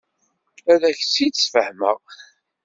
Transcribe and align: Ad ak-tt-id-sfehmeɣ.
Ad 0.71 0.81
ak-tt-id-sfehmeɣ. 0.89 1.97